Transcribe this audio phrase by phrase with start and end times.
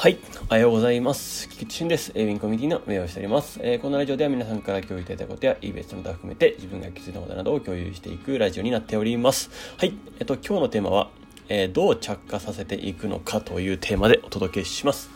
[0.00, 0.18] はい。
[0.48, 1.46] おはようございます。
[1.50, 2.10] 菊池俊です。
[2.12, 3.60] ウィンコミュニティの運営をしております。
[3.62, 9.50] えー、このラジオでは皆さんから共有いただいたことや、イベントの他含めて自分が気づいたことなどを共有していくラジオになっております。
[9.76, 9.92] はい。
[10.18, 11.10] えっと、今日のテーマは、
[11.50, 15.10] えー、どう着火させていくのかというテーマでお届けします。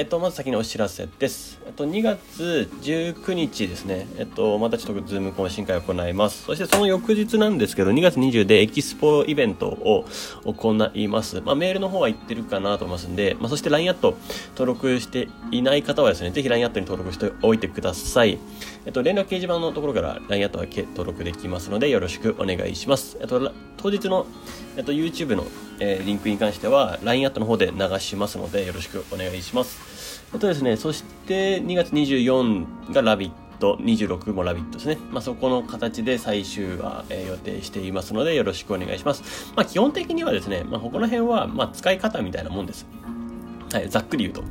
[0.00, 1.60] えっと、まず先にお知らせです。
[1.66, 4.06] えっと、2月19日ですね。
[4.16, 6.44] えっと、またちょっとズーム懇親会を行います。
[6.44, 10.06] そしてその翌日なんですけど、2月20でエキスポイベントを
[10.46, 11.42] 行います。
[11.42, 14.16] まあ、メールの方は行ってるかなと思いますんで、まあ、そして LINE アット
[14.52, 18.38] 登録していない方はですね、ぜひ LINE アットに登録しておいてください。
[18.86, 23.18] えっと、連絡掲示板のところから LINE アットは登録できますので、よろしくお願いします。
[23.20, 24.26] えっと、当日の、
[24.76, 25.44] えっと、YouTube の、
[25.80, 30.24] えー、リンクに関しては LINE アットの方で流しますので、よろしくお願いします。
[30.32, 34.96] えっとですね、そして2月24がラビット、26もラビットですね。
[35.10, 39.52] まあ、そこの形で最終は、えー、予定していますので、よろしくお願いします。
[39.54, 42.86] まあ、基本的にはですね、まあ、ここら辺は、ま、使い方みたいなもんです。
[43.72, 44.44] はい、ざっくり言うと。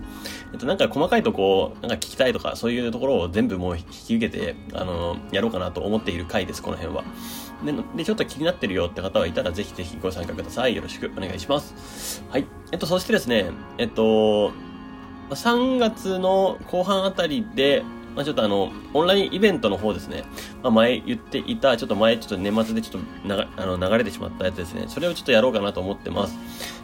[0.53, 7.03] えっと、なんか細かいとこ、なんか聞きたいとか、そういうところを全部もう引き受けて、あの、やろうかなと思っている回です、この辺は。
[7.63, 10.75] で、でちょっと気になってるよって方はいたら、ぜひぜひご参加ください。
[10.75, 12.23] よろしくお願いします。
[12.29, 12.45] はい。
[12.71, 14.51] えっと、そしてですね、えっと、
[15.31, 17.83] 3月の後半あたりで、
[18.15, 20.23] まあ、ちょっとあの、オンラインイベントの方ですね。
[20.63, 24.85] まあ、前言っていた、ちょっと前、ちょっと年末でちょっとなあの流れてしまったやつですね。
[24.87, 26.35] それをちょっとやろうかなと思ってます。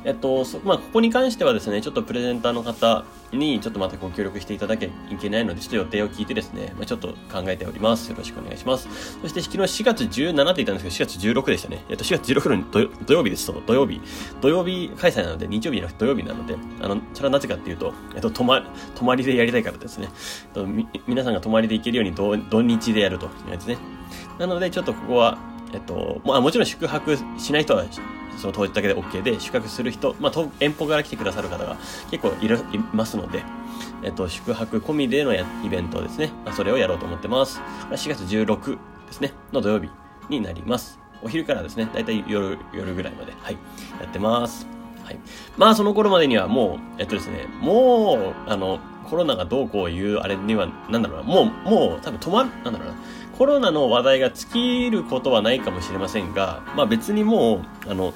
[0.05, 8.11] えっと、まあ、ここに関してはですね、ちょっとプレゼンターの方にちょっとまたご協力していただけいけないので、ちょっと予定を聞いてですね、まあ、ちょっと考えております。
[8.11, 8.87] よろしくお願いします。
[9.19, 11.83] そして昨日4月17って言ったんですけど、4月16でしたね。
[11.89, 13.51] えっと、4月16の土曜日です。
[13.65, 13.99] 土曜日。
[14.41, 18.61] 土曜日開催なので、日曜日じゃなくて土曜日なので、あの、それはなぜかっていうと、えっと、泊ま、
[18.93, 20.09] 泊まりでやりたいからですね。
[20.09, 23.79] えっと、み皆さんが泊まりで行けるように土土日でやるというやつね。
[24.37, 25.39] なので、ちょっとここは、
[25.73, 27.85] えっと、まあ、もちろん宿泊しない人は
[28.37, 31.77] その当日だけで OK で、宿泊する人、まあ、遠方から来てくださる方が
[32.11, 33.43] 結構いるいますので、
[34.03, 36.31] えっと、宿泊込みでのやイベントですね。
[36.45, 37.61] まあ、それをやろうと思ってます。
[37.91, 38.77] 4月16
[39.07, 39.89] ですね、の土曜日
[40.29, 40.99] になります。
[41.23, 43.53] お昼からですね、だいたい夜、夜ぐらいまで、はい、
[43.99, 44.67] やってます。
[45.03, 45.19] はい。
[45.57, 52.95] まあ、その頃までにはもう、えっとですね、もう、あの、コロナがどうこういうあれには、なんだろうな、もう、もう、多分止まる、なんだろうな、
[53.37, 58.13] コロナの話題が尽きることはないかもしれませんが、まあ別にもう、あの、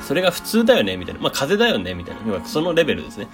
[0.00, 1.20] それが普通だよね、みたいな。
[1.20, 2.20] まあ、風邪だよね、みたいな。
[2.26, 3.28] 要はそのレベルですね。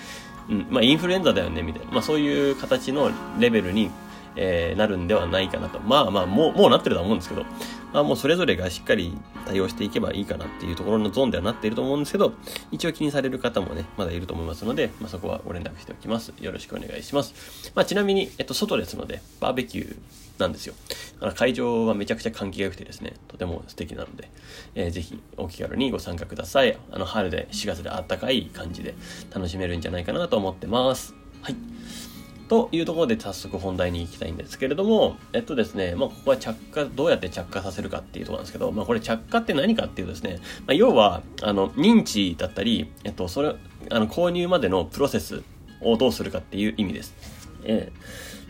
[0.49, 0.67] うん。
[0.71, 1.93] まあ、インフルエンザだよね、みたいな。
[1.93, 3.91] まあ、そういう形のレベルに、
[4.37, 5.81] えー、なるんではないかなと。
[5.81, 7.45] まあまあ、もう、もうなってるとは思うんですけど、
[7.93, 9.13] まあもうそれぞれがしっかり
[9.47, 12.33] 対応していけばいいかなっていうところのゾーンではなっていると思うんですけど、
[12.71, 16.33] 一応気にされる方もね、まだいると思いますので、まあそこはご連絡しておきます。
[16.41, 17.73] よろしくお願いします。
[17.75, 19.97] まあちなみに、えっと、外ですので、バーベキュー
[20.39, 20.75] なんですよ。
[21.15, 24.31] だから会場はめちゃくちゃ換気が良くてですね、とても素敵なので、
[24.75, 26.79] えー、ぜひお気軽にご参加ください。
[26.93, 28.95] あの、春で、4月であったかい感じで
[29.35, 31.15] 楽しめるんじゃないかなと思ってます。
[31.43, 31.57] はい。
[32.51, 43.55] というところで早速本題に行きたいんですけれども、えっとですね、まあ、ここは着火、どうやって着火させるかっていうところなんですけど、まあ、これ着火って何かっていうとですね、まあ、要は、あの、認知だったり、えっと、それ、
[43.89, 45.45] あの、購入までのプロセス
[45.81, 47.15] をどうするかっていう意味です。
[47.63, 47.93] え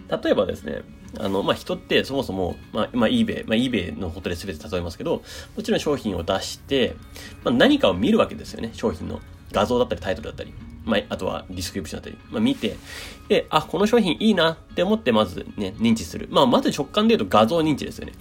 [0.09, 0.81] ー、例えばですね、
[1.19, 5.23] あの、まあ、人ってそもそも、まあ、まあ、eBay、まあ、eBay のことで全て例えますけど、
[5.59, 6.97] もちろん商品を出して、
[7.45, 9.21] まあ、何かを見るわけですよね、商品の。
[9.53, 10.53] 画像だったりタイトルだったり。
[10.85, 12.77] まあ、あとはディスクリプションだったり、まあ、見て、
[13.29, 16.27] で、あ、この商品いいなって思ってまずね、認知する。
[16.31, 18.13] まあ、まず直感で言うと画像認知ですよね。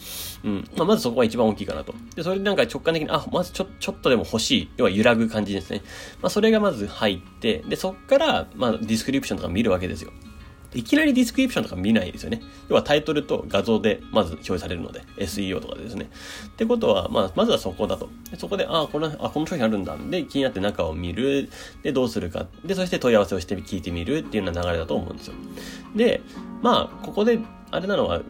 [0.44, 0.70] うん。
[0.76, 1.94] まあ、まずそこが一番大きいかなと。
[2.16, 4.70] で、それでなんか直感的に、あ、まずちょ、ちょっとでも欲しい。
[4.78, 5.82] 要は揺らぐ感じですね。
[6.22, 10.12] まあ、それがまず入って、で、そっから、まあ、ディスクリプションとか見るわけですよ。
[10.74, 12.42] いきなりディスクリプションとか見ないですよね。
[12.68, 16.10] 要はタイトルと画像でまず表示されるので、SEO とかでですね。
[16.48, 18.10] ってことは、まあ、まずはそこだと。
[18.38, 19.98] そこで、ああ、この、あ、この商品あるんだ。
[19.98, 21.50] で、気になって中を見る。
[21.82, 22.46] で、どうするか。
[22.64, 25.34] で、そして問い合わせをして聞いてみるっていうような流れだと思うんですよ。
[25.96, 26.22] で、
[26.62, 27.40] まあ、ここで、
[27.72, 28.22] あれなのは、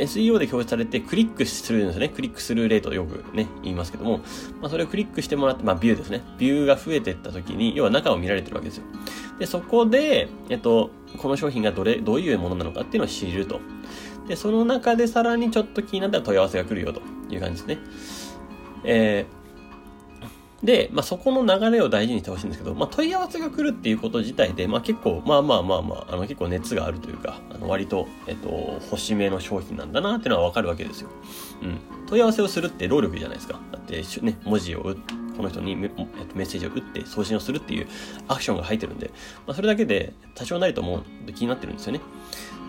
[0.00, 2.08] SEO で表示されてクリックするんですね。
[2.08, 4.18] クリックスルーレートよくね、言いますけども、
[4.60, 6.22] まあそれをクリックしてもらって、まあビューですね。
[6.38, 8.84] ビューが増えていった時に、要は中を見られてるわけですよ。
[9.38, 13.60] で、そこで、えっと、この商品がどれ、どういうものなのかっていうのを知ると。
[14.28, 17.00] で、その中でさらにちょっと気になったら問い合わせが来るよと
[17.30, 17.78] いう感じですね。
[18.84, 19.39] えー
[20.62, 28.48] で、まあ、そこの流れを大事にしてほしいんですけど、まあ、問い合わせが来るっていうこと自体で、まあ、結構、まあまあまあまあ、あの、結構熱があるというか、あの、割と、えっと、
[28.90, 31.08] 星目の商品なんだなっていうのはわかるわけですよ。
[31.62, 31.78] うん。
[32.06, 33.58] 問い合わせをするって労力じゃないですか。
[33.72, 37.88] だって、ね、文字を打って、この人にメ,、ッセージを打って送信をするっていう
[38.28, 39.10] アクションが入ってるんで、
[39.46, 41.02] まあ、それだけで多少なりとも
[41.34, 42.00] 気になってるんですよね。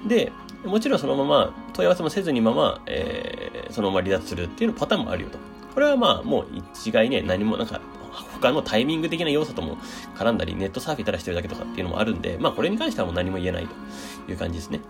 [0.08, 0.32] で、
[0.64, 5.51] もちろんそのまま問い合わせもせずにまま、えー、そのまま離脱するっていうパターンもあるよと。
[5.74, 7.82] これはまあもう一概ね、何もなんか
[8.34, 9.78] 他のタイミング的な要素とも
[10.16, 13.68] 絡んだり、ネットサーフィンたらしてるだけとかっていうのもあるんで、まあこれに関してはもう何も言えない
[14.26, 14.82] という感じですね。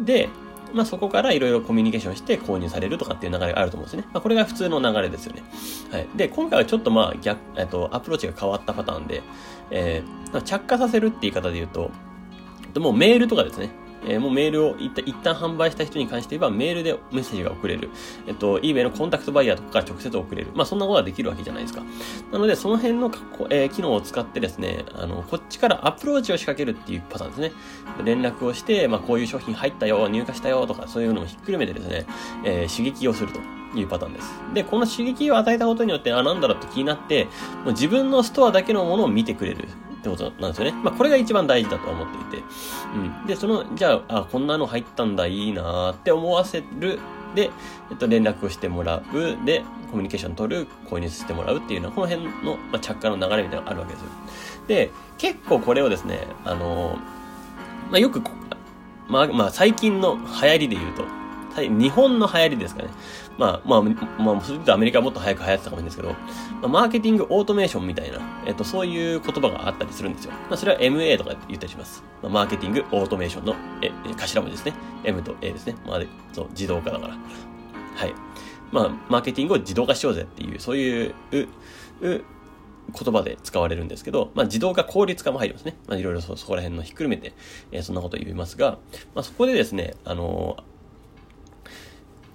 [0.00, 0.28] で、
[0.74, 4.04] まあそこからいろいろコミュニケーションして購入されるとかっていう流れがあると思うんですね。
[4.12, 5.42] まあこれが普通の流れですよね。
[5.90, 6.08] はい。
[6.16, 9.22] で、今回はちょっとまあ逆、えっと、アプローチが変わったパターンで、
[9.70, 11.90] えー、着火させるって言い方で言うと、
[12.80, 13.70] もうメールとかですね。
[14.06, 14.90] えー、もうメールを一
[15.22, 17.90] 旦販売した人に関して言えばメールでメッセージが送れる。
[18.26, 20.50] えっと、eBay のコンタクトバイヤーとかから直接送れる。
[20.54, 21.82] まあそんなことができるわけじゃないですか。
[22.32, 23.10] なので、その辺の、
[23.50, 27.52] えー、機能を使ってですね、あの、こっちからアプローチを仕掛けるっていうパターンですね。
[28.04, 32.06] 連絡をして、まあこういう商品入ったよ、入荷したよとかそういうのもひっくるめてですね、
[32.44, 33.40] えー、刺激をすると。
[33.74, 34.32] いうパターンです。
[34.54, 37.30] で、この刺激を与えたことによって、あ、なんだろうと気になって、も
[37.66, 39.68] う自分のストアだけのものを見てくれる。
[40.14, 40.72] ってことなんですよね。
[40.82, 42.44] まあ、これが一番大事だと思っていて。
[42.94, 43.26] うん。
[43.26, 46.98] で、その、じゃあ、あ、こんなの入ったんだ、いいなって思わせる。
[47.34, 47.50] で、
[47.90, 49.44] えっと、連絡をしてもらう。
[49.44, 54.08] で、コミュニケーション取る、購入してもらうっていうのは、この辺の、まあ、着火の流れみたいなのがあるわけですよ。
[54.66, 56.98] で、結構これをですね、あの
[57.90, 58.22] まあ、よく、
[59.08, 61.04] まあ、まあ、最近の流行りで言うと、
[61.66, 62.88] 日本の流行りですかね。
[63.38, 63.82] まあ、まあ、
[64.22, 66.16] まあ、それとアメリカはもっと早く流行ってたかもしれないですけど、ま
[66.64, 70.32] あ、マーケティングオートメーションみたいな、えっと、そういう言葉があったりするんですよ。
[70.48, 72.02] まあ、それは MA とか言ったりします。
[72.22, 74.74] まあ、マーケティングオートメーションの、え、頭文字ですね。
[75.04, 75.76] M と A ですね。
[75.86, 76.00] まあ、
[76.32, 77.14] そう、自動化だから。
[77.14, 78.14] はい。
[78.72, 81.38] まあ、マーケティングを自動化しようぜっていう、そういう、う、
[82.00, 82.24] う、
[82.92, 85.76] 言葉で使われるんですけど、まあ、自動化効率化も入りますね。
[85.86, 87.34] まあ、いろいろそ、そこら辺のひっくるめて、
[87.70, 88.78] えー、そんなことを言いますが、
[89.14, 90.77] まあ、そこでですね、あのー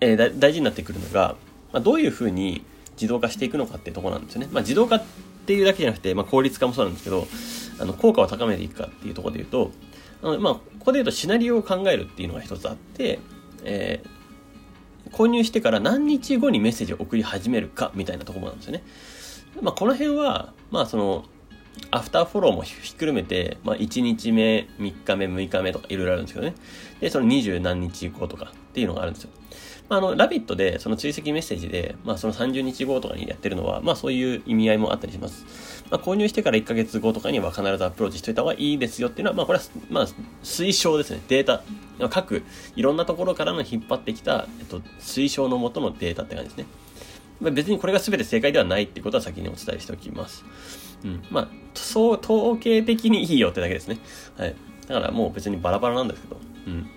[0.03, 1.35] えー、大事になってくるのが、
[1.71, 2.65] まあ、どういうふうに
[2.95, 4.49] 自動化していくのかっていうところなんですよね。
[4.51, 5.03] まあ、自動化っ
[5.45, 7.25] ていうだけじゃなくて、まあ、効率化もそうなんですけど、
[7.79, 9.71] あの、効果を高めていくかっていうところで言うと、
[10.21, 13.19] あのまあ、ここで言うとシナリオを考えるっていうのが一つあって、
[13.63, 18.83] えー、購入してから何日後にメッセージを送り始めるかみたいなところなんですよね。
[19.61, 21.25] まあ、この辺は、まあ、その、
[21.91, 26.55] アフターフォローもひっくるめて、まあ、1日目、3日目、6日目とかいろいろあるんですけどね。
[26.99, 29.29] で、その20何日後とかっていうのがあるんですよ。
[29.89, 35.45] まあ、あの、ラビットで、その追跡メッセージで、まあ、その30日後とかにやってるのは、まあ、そういう意味合いもあったりします。
[35.91, 40.07] まあ、購入してから1ヶ月後とかには必ずアプローチしといた方がいいですよっていうのは、まあ、これは、まあ、
[40.43, 41.21] 推奨ですね。
[41.27, 41.63] データ。
[42.09, 42.43] 各、
[42.75, 46.65] いろんなところからの引っ張ってきた、えっと、推奨のもとのデータって感じですね。
[47.39, 50.43] まあ、別にこれが全て正解ではないっていうことは先にお伝えしておきます。
[51.03, 51.23] うん。
[51.29, 53.99] まあ、そう、統計的にいいよってだけですね。
[54.37, 54.55] はい。
[54.87, 56.37] だからもう別にバラバラなんですけど。
[56.67, 56.89] うん。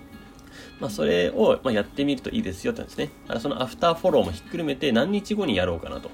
[0.80, 3.06] まあ、それを、まやってみるといいですよってですね。
[3.24, 6.10] だからそのアフターフォローもひっくるめて何日後にやろうかなと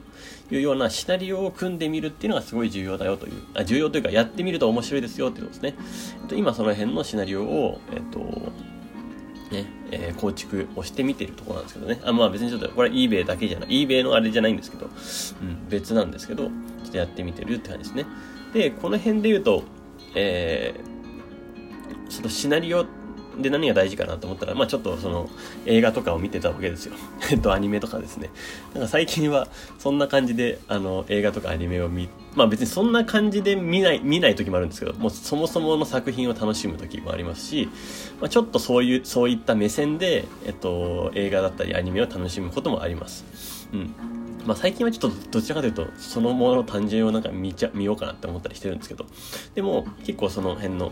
[0.53, 5.85] いうようなシナリオを組んでみるっていうのがすごい重要だよという、あ重要というかやってみると面白いですよっていうことですね。
[6.23, 8.21] えっと、今その辺のシナリオを、えっと、
[9.53, 12.01] ね、えー、構築をしてみてるところなんですけどね。
[12.05, 16.51] あまあ別にちょっと、これは eBay だけじゃない、eBay のあれじゃないんですけど、うん、別なんですけど、ちょ
[16.89, 18.07] っとやってみてるって感じですね。
[18.53, 19.63] で、この辺で言うと、
[20.15, 22.87] えー、そのシナリオ
[23.39, 25.29] で、何が大事かなと思ったら、まあちょっとその
[25.67, 26.95] 映画とかを見てたわけですよ。
[27.31, 28.31] えっと、アニメとかですね。
[28.75, 29.49] なんか最近は
[29.79, 37.69] そんな感じで、あの、映画とかアニメを見、まあ別にそんな感じで見ない、見ない時もあるんですけど、もうそもそもの作品を楽しむ時もありますし、
[38.21, 43.69] まあちょっとそういう、そういった目線で、えっと、映画だったりアニメを楽しむこともあります。
[43.73, 43.95] うん。
[44.47, 49.07] まあ最近はちょっとどちらかというと、そのものの単純をなんか見ちゃ、見ようかなって思ったりしてるんですけど、
[49.55, 50.91] でも結構その辺の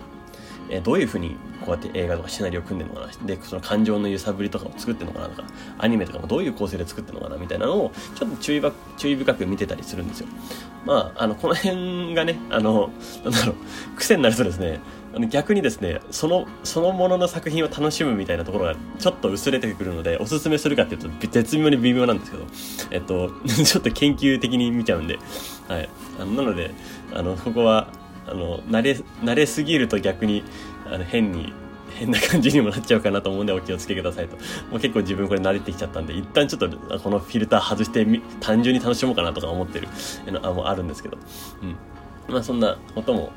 [0.70, 3.26] えどういうふうにこうやって映画とかシナリオを組んでるのかな？
[3.26, 5.48] でその感情の揺さぶりとかを作ってるのかなとか
[5.78, 8.62] アニメとかもどういう構成で作ってるのかなみたいなのをちょっと注意
[8.96, 10.28] 注意深く見てたりするんですよ。
[10.86, 12.90] まああのこの辺がねあの
[13.24, 14.80] なんだろう癖になるとですね。
[15.28, 22.44] 逆にですねそのそのものの作品を楽しむみたいなところがちょっと薄れてくるのでおすすめするかっていうと絶妙に微妙なんですけど
[22.92, 25.18] えっと ちょっと研究的に見ちゃうんで。
[25.66, 25.88] はい。
[26.20, 26.70] あのなので
[27.12, 27.88] あのここは
[28.26, 30.44] あの慣れ慣れすぎると逆に
[30.86, 31.52] あの変に
[31.94, 34.36] 変な感じにもなっちゃうかなと思うんでお気をつけくださいと。
[34.70, 38.06] もう結構自分これ慣れてきちゃったんで、一旦ちょっとこのフィルター外して
[38.40, 39.88] 単純に楽しもうかなとか思ってる
[40.26, 41.18] のもあるんですけど。
[41.62, 41.76] うん。
[42.32, 43.32] まあそんなことも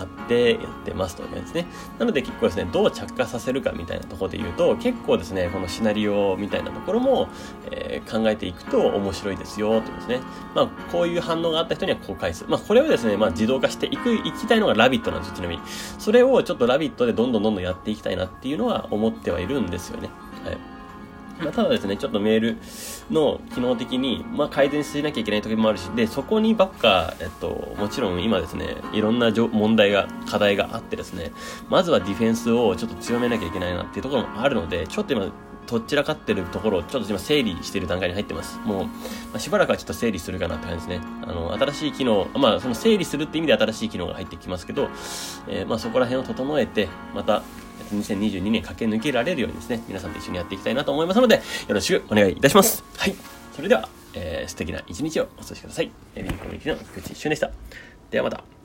[0.00, 1.66] あってやってますという感じですね。
[1.98, 7.28] なので結構ですね、どう着火させるかみたいなところで言うと、結構ですね、このシナリオみたいなところも、
[7.70, 10.20] えー、考えていくと面白いですよ、というですね。
[10.54, 12.44] まあ、こういう反応があった人にはこう返す。
[12.48, 15.62] まあ、これをですね、まあ、自動化していく、いきたいのがラビットなんですよ、ちなみに。
[15.98, 20.10] それをちょっとラビットでどんどんどんどんやっていきたいなっていうのは思ってはいるんですよね。
[20.44, 20.79] はい。
[21.40, 22.56] まあ、ただですね、ちょっとメール
[23.10, 31.32] の機能的に、まあ、改善しなきゃいけない時もあるし、で、そこにばっか、えっと、もちろん今ですね、いろんな問題が、課題があってですね、
[31.68, 35.30] まずはディフェンスをちょっと強めなきゃいけないなっていうところもあるので、ちょっと今、
[35.66, 38.58] とっちらかってるところをちょっと今整理してる段階に入ってます。
[38.64, 38.90] もう、ま
[39.34, 41.06] あ、しばらくはちょっと整理するかなって感じですね。
[41.22, 44.88] あの、新しい機能、まあ、その整理するって意味で新しい機能が入ってきますけど、
[45.46, 47.42] えー、まあそこら辺を整えて、また、
[47.84, 52.84] 2022年駆け抜けられるようにですね、皆さんと一緒にやっていきたいなと思いますので、よろしくお願いいたします。
[52.96, 53.14] はい。
[53.54, 55.90] それでは、えー、素敵な一日をお過ごしください。
[56.14, 57.50] エビーコミュニティの菊池俊でした。
[58.10, 58.59] ではまた。